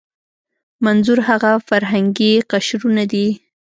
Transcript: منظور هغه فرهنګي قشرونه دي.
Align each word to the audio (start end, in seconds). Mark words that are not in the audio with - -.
منظور 0.85 1.19
هغه 1.29 1.51
فرهنګي 1.67 2.33
قشرونه 2.51 3.03
دي. 3.11 3.27